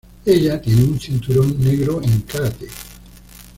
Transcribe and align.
Ella 0.25 0.59
tiene 0.59 0.83
un 0.85 0.99
cinturón 0.99 1.63
negro 1.63 2.01
en 2.01 2.21
karate. 2.21 2.67